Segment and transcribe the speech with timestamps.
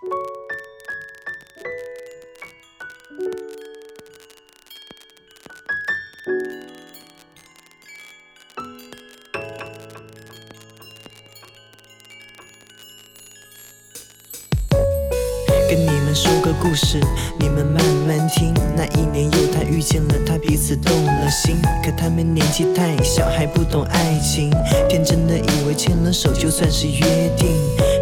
[0.00, 0.08] 跟
[15.78, 16.98] 你们说个故事，
[17.38, 18.54] 你们慢慢听。
[18.74, 21.60] 那一年有他遇见了她，彼此动了心。
[21.84, 24.50] 可他们年纪太小，还不懂爱情，
[24.88, 27.50] 天真的以为牵了手就算是约定。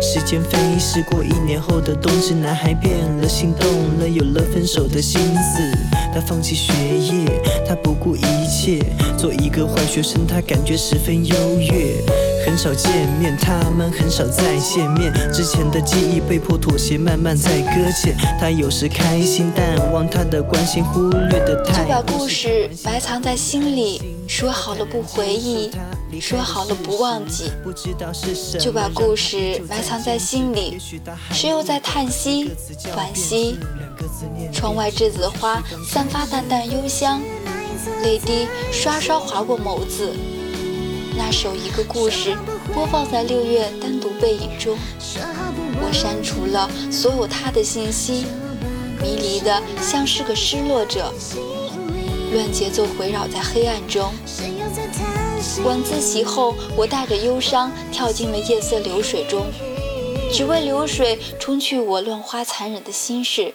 [0.00, 3.68] 时间飞逝，过一年后的冬至，男孩变了，心动
[3.98, 5.78] 了，有了分手的心思。
[6.14, 8.80] 他放弃学业，他不顾一切，
[9.18, 11.96] 做一个坏学生，他感觉十分优越。
[12.46, 15.12] 很少见面，他们很少再见面。
[15.32, 18.16] 之前的记忆被迫妥协，慢慢在搁浅。
[18.38, 21.82] 他有时开心，但忘他的关心，忽略的太。
[21.82, 25.70] 就把故事埋藏在心里，说好了不回忆，
[26.20, 27.50] 说好了不忘记。
[28.58, 30.78] 就把故事埋藏在心里，
[31.32, 32.50] 谁又在叹息、
[32.96, 33.58] 惋惜？
[34.52, 37.20] 窗外栀子花散发淡淡幽香，
[38.02, 40.12] 泪滴刷刷划过眸子。
[41.16, 42.36] 那首一个故事
[42.72, 44.78] 播放在六月单独背影中，
[45.80, 48.24] 我删除了所有他的信息，
[49.02, 51.12] 迷离的像是个失落者，
[52.32, 54.12] 乱节奏回绕在黑暗中。
[55.64, 59.46] 晚自习后，我带着忧伤跳进了夜色流水中，
[60.32, 63.54] 只为流水冲去我乱花残忍的心事。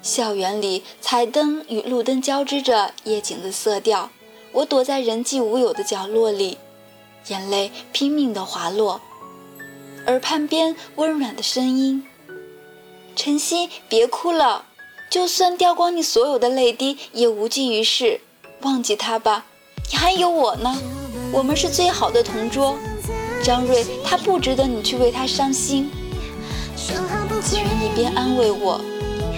[0.00, 4.10] 校园里，彩灯与路灯交织着夜景的色调，
[4.52, 6.56] 我躲在人迹无有的角落里。
[7.28, 9.02] 眼泪拼命地滑落，
[10.06, 12.06] 耳畔边温暖的声音
[13.14, 14.64] ：“晨曦，别哭了，
[15.10, 18.22] 就算掉光你所有的泪滴，也无济于事。
[18.62, 19.44] 忘记他吧，
[19.90, 20.76] 你还有我呢，
[21.32, 22.76] 我们是最好的同桌。
[23.42, 25.90] 张瑞，他不值得你去为他伤心。”
[27.42, 28.80] 子云一边安慰我，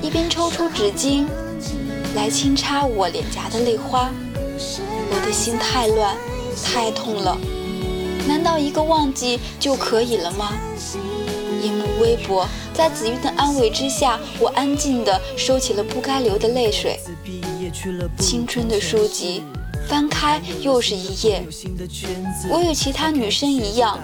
[0.00, 1.26] 一边抽出纸巾
[2.14, 4.10] 来轻擦我脸颊的泪花。
[5.12, 6.16] 我的心太乱，
[6.64, 7.36] 太痛了。
[8.26, 10.52] 难道一个忘记就可以了吗？
[11.62, 16.98] 夜幕微薄，在子云的安慰之下，我安静地收起了不该流的泪水。
[18.18, 19.42] 青春的书籍
[19.88, 21.42] 翻开又是一页。
[22.50, 23.98] 我与其他女生一样，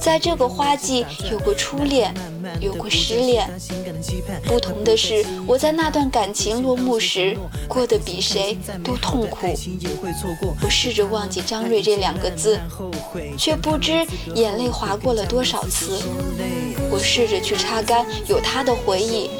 [0.00, 2.14] 在这个花季有过初恋。
[2.58, 3.48] 有过失恋，
[4.44, 7.36] 不同的是，我在那段感情落幕时，
[7.68, 9.46] 过得比谁都痛苦。
[10.62, 12.58] 我试着忘记张瑞这两个字，
[13.38, 14.04] 却不知
[14.34, 16.02] 眼泪划过了多少次。
[16.90, 19.30] 我试着去擦干有他的回忆，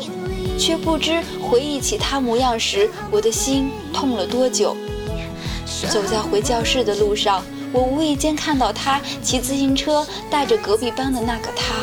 [0.59, 4.77] 却不知回忆起他模样时，我的心痛了多久。
[5.89, 7.43] 走在回教室的路上，
[7.73, 11.75] 我无意间看到他骑自行车，带着隔壁班的那个他。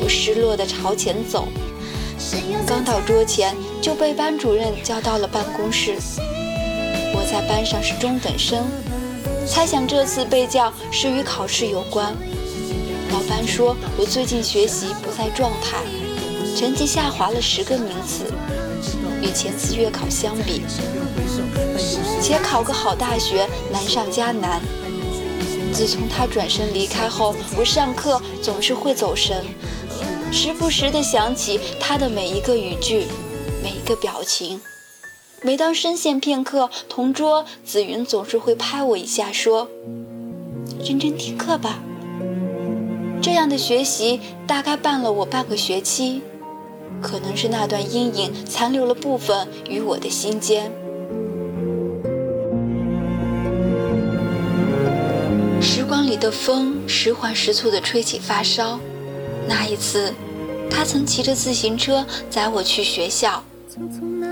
[0.00, 1.48] 我失落地朝前走，
[2.66, 5.96] 刚到桌前就被班主任叫到了办公室。
[7.14, 8.64] 我在班上是中等生，
[9.46, 12.14] 猜想这次被叫是与考试有关。
[13.12, 15.78] 老班说我最近学习不在状态，
[16.56, 18.24] 成绩下滑了十个名次，
[19.20, 20.62] 与前次月考相比，
[22.22, 24.58] 且考个好大学难上加难。
[25.70, 29.44] 自从他转身离开后，我上课总是会走神。
[30.32, 33.04] 时不时地想起他的每一个语句，
[33.62, 34.58] 每一个表情。
[35.42, 39.68] 每当深陷片刻，同桌紫云总是会拍我一下，说
[40.82, 41.80] ：“认真听课吧。”
[43.20, 46.22] 这样的学习大概伴了我半个学期，
[47.02, 50.70] 可能是那段阴影残留了部分于我的心间。
[55.60, 58.78] 时光里的风时缓时促地吹起发烧。
[59.48, 60.12] 那一次，
[60.70, 63.42] 他曾骑着自行车载我去学校；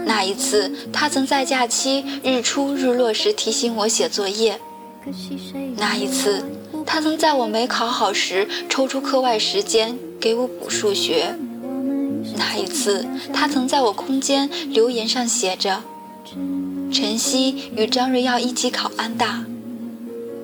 [0.05, 4.55] 那一次，他曾在假期日出日落时提醒我写作业；
[5.77, 6.45] 那一次，
[6.85, 11.37] 他曾在我没考好时抽出课外时间给我补数学；
[12.37, 15.83] 那一次，他曾在我空间留言上写着
[16.93, 19.45] “晨曦与张瑞要一起考安大”；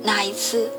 [0.02, 0.70] 那一次。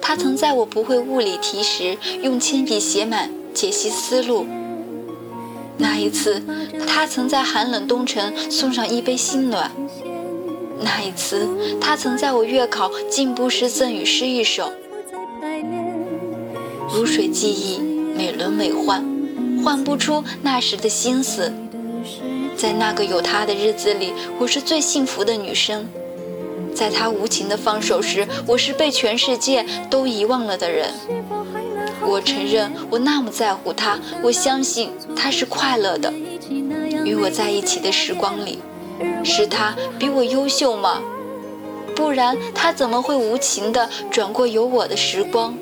[0.00, 4.46] 他曾在我不会物理题时用铅笔写满解析思路。
[5.78, 6.40] 那一次，
[6.86, 9.68] 他曾在寒冷冬晨送上一杯心暖。
[10.80, 11.48] 那一次，
[11.80, 14.70] 他曾在我月考进步时赠予诗一首。
[16.94, 17.78] 如水记忆，
[18.16, 19.02] 美轮美奂，
[19.66, 21.52] 换不出那时的心思。
[22.56, 25.88] 在那个有他的日子里，我是最幸福的女生。
[26.72, 30.90] 在他无情的放手时，我是被全世界都遗忘了的人。
[32.00, 36.12] 我承认，我那么在乎他，我相信他是快乐的。
[37.04, 38.60] 与我在一起的时光里，
[39.24, 41.02] 是他比我优秀吗？
[41.96, 45.56] 不然他怎么会无情地转过有我的时光？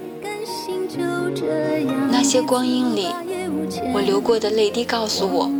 [2.10, 3.08] 那些光阴里，
[3.92, 5.50] 我流过的泪滴告诉我：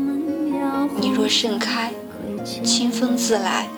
[1.00, 1.93] 你若盛开，
[2.64, 3.69] 清风自来。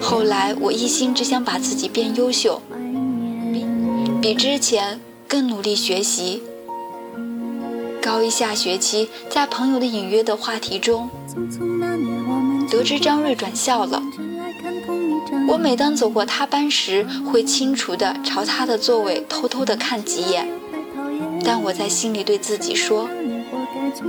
[0.00, 2.60] 后来我一心只想把自己变优秀，
[3.52, 3.66] 比
[4.20, 6.42] 比之前更努力学习。
[8.02, 11.10] 高一下学期，在朋友的隐约的话题中，
[12.70, 14.00] 得知张瑞转校了。
[15.48, 20.48] 我每当走过他班时，会清楚的朝他的座位偷偷的看几眼，
[21.46, 23.08] 但我在心里对自己说：“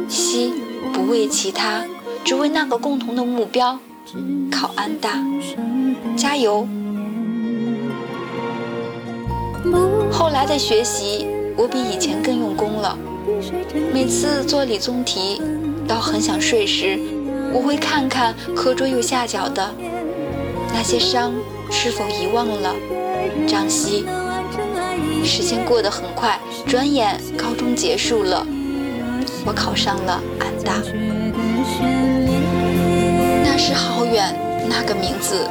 [0.09, 0.51] 西，
[0.91, 1.83] 不为其他，
[2.23, 3.77] 只为那个共同的目标——
[4.51, 5.23] 考安大，
[6.17, 6.67] 加油！”
[10.11, 12.97] 后来的学习，我比以前更用功了。
[13.93, 15.39] 每次做理综题，
[15.87, 16.99] 到很想睡时，
[17.53, 19.71] 我会看看课桌右下角的
[20.73, 21.31] 那些伤
[21.69, 22.73] 是否遗忘了。
[23.47, 24.05] 张希，
[25.27, 28.47] 时间过得很快，转眼高中结束了，
[29.45, 30.81] 我考上了安大。
[33.43, 34.33] 那时好远，
[34.69, 35.45] 那个名字，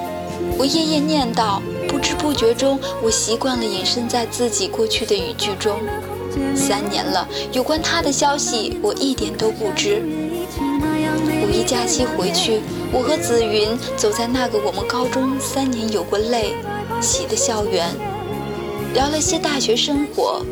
[0.57, 5.79] 我夜夜念叨，不知不觉中，我习惯了隐身在自己过去的语句中。
[6.55, 10.03] 三年了，有关他的消息我一点都不知。
[11.43, 12.61] 五一假期回去，
[12.93, 16.55] 我和紫云走在那个我们高中三年有过泪、
[17.01, 17.89] 喜的校园，
[18.97, 20.43] 聊了些大学生活。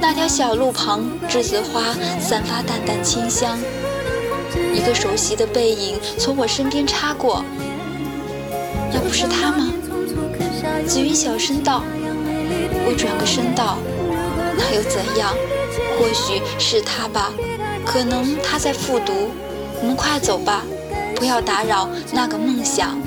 [0.00, 3.58] 那条小路旁，栀子花散发淡淡清香。
[4.72, 7.44] 一个熟悉的背影从我身边擦过，
[8.90, 9.70] 那不是他吗？
[10.86, 11.82] 紫云小声道。
[12.86, 13.76] 我转个身道。
[14.56, 15.34] 那又怎样？
[15.98, 17.30] 或许是他吧，
[17.84, 19.12] 可能他在复读。
[19.82, 20.62] 我们快走吧，
[21.14, 22.98] 不要打扰那个梦想。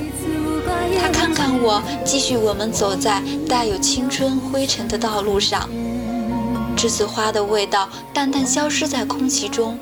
[0.96, 5.70] 他看看我，继续我们走在带有青春灰尘的道路上。
[6.76, 9.78] 栀子花的味道淡淡消失在空气中。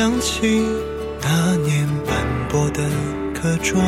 [0.00, 0.64] 想起
[1.20, 2.88] 那年斑驳的
[3.34, 3.78] 课桌，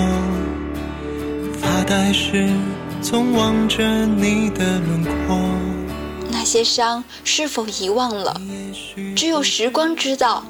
[1.59, 2.51] 发呆时
[3.01, 5.39] 总望着你的轮廓。
[6.31, 8.39] 那些伤是否遗忘了？
[9.17, 10.45] 只有时光知道。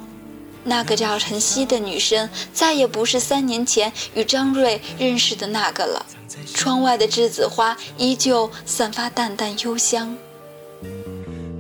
[0.64, 6.05] 那个叫晨曦的女生，再也不是三年前与张瑞认识的那个了。
[6.53, 10.17] 窗外的栀子花依旧散发淡淡幽香。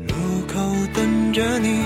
[0.08, 0.58] 路口
[0.92, 1.84] 等着你。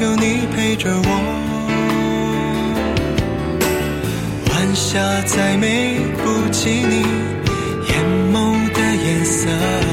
[0.00, 1.10] 有你陪着我。
[4.48, 7.02] 晚霞再美不及你
[7.88, 9.87] 眼眸的颜色。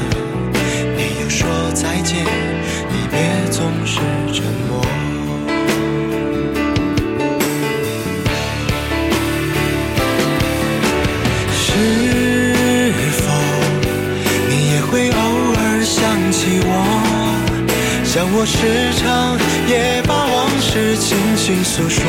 [21.66, 22.00] 诉说，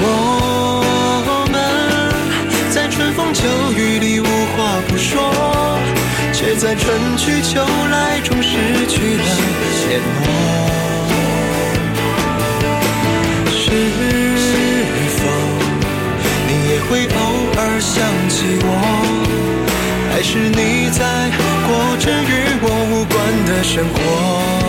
[0.00, 0.06] 我
[1.50, 1.54] 们
[2.70, 3.42] 在春风秋
[3.76, 5.20] 雨里无话不说，
[6.32, 7.60] 却在春去秋
[7.90, 9.24] 来中失去了
[9.88, 10.06] 联络。
[13.58, 13.60] 是
[15.18, 15.20] 否
[16.46, 17.18] 你也会偶
[17.58, 17.92] 尔想
[18.28, 18.66] 起我？
[20.12, 21.00] 还是你在
[21.66, 24.61] 过着与我无关的生活？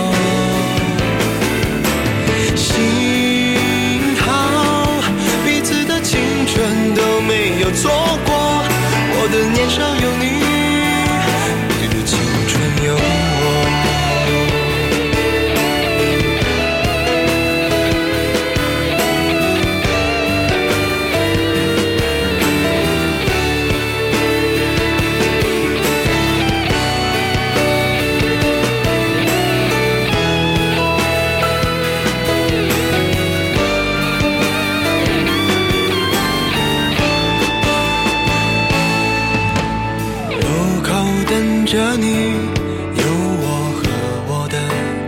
[41.74, 43.04] 着你，有
[43.42, 43.46] 我
[43.82, 43.84] 和
[44.30, 44.60] 我的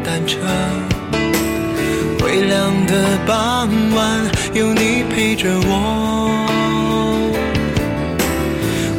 [0.03, 0.39] 单车。
[2.23, 5.69] 微凉的傍晚，有你陪着我。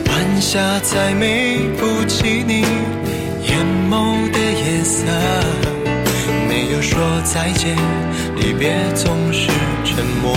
[0.06, 2.60] 晚霞再美不及你
[3.42, 5.02] 眼眸的颜色。
[6.48, 7.76] 没有说再见，
[8.36, 9.48] 离别总是
[9.84, 10.36] 沉默。